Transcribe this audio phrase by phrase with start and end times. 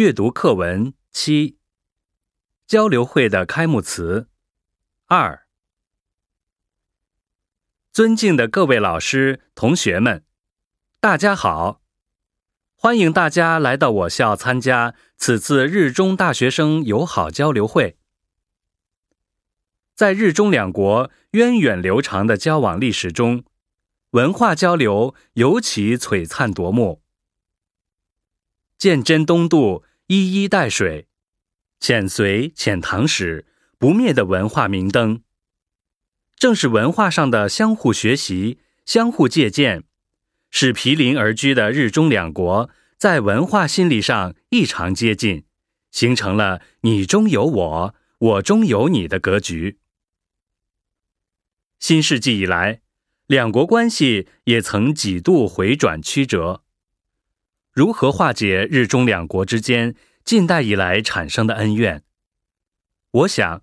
[0.00, 1.58] 阅读课文七。
[2.66, 4.30] 交流会的开幕词
[5.04, 5.46] 二。
[7.92, 10.24] 尊敬的各位老师、同学们，
[11.00, 11.82] 大家好！
[12.74, 17.98] 欢迎大家来到我校参加此次日中大学生友好交流会。
[19.94, 23.44] 在日中两国源远流长的交往历史中，
[24.12, 27.02] 文化交流尤其璀璨夺目。
[28.78, 31.06] 鉴真东渡，一衣带水，
[31.80, 33.46] 遣隋遣唐史，
[33.78, 35.22] 不灭的文化明灯。
[36.36, 39.84] 正是文化上的相互学习、相互借鉴，
[40.50, 45.44] 使毗邻而居的日中两国在文化心理上异常接近，
[45.92, 49.78] 形成了“你中有我，我中有你”的格局。
[51.78, 52.80] 新世纪以来，
[53.28, 56.64] 两国关系也曾几度回转曲折。
[57.72, 62.02] 如何化解日中两国之间近代以来产生的恩怨？
[63.12, 63.62] 我想，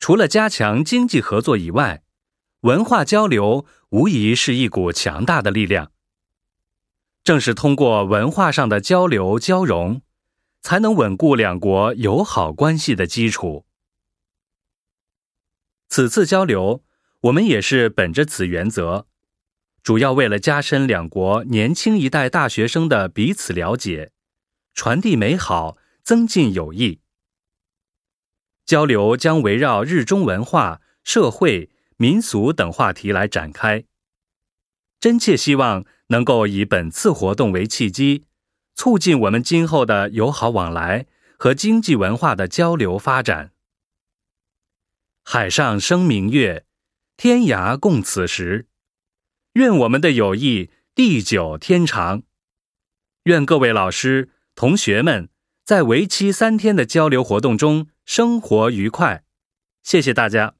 [0.00, 2.02] 除了加强经济合作以外，
[2.62, 5.92] 文化交流无疑是一股强大的力量。
[7.22, 10.02] 正是通过文化上的交流交融，
[10.60, 13.64] 才能稳固两国友好关系的基础。
[15.88, 16.84] 此次交流，
[17.22, 19.06] 我们也是本着此原则。
[19.86, 24.10] 主要为了加深两国年轻一代大学生的彼此了解，
[24.74, 26.98] 传递美好，增进友谊。
[28.64, 33.84] 交流将围绕日中文化、社会、民俗等话题来展开。
[34.98, 38.24] 真切希望能够以本次活动为契机，
[38.74, 41.06] 促进我们今后的友好往来
[41.38, 43.52] 和经济文化的交流发展。
[45.22, 46.66] 海上生明月，
[47.16, 48.66] 天涯共此时。
[49.56, 52.24] 愿我们的友谊地久天长。
[53.22, 55.30] 愿各位老师、同学们
[55.64, 59.24] 在为期三天的交流活动中生活愉快。
[59.82, 60.56] 谢谢大家。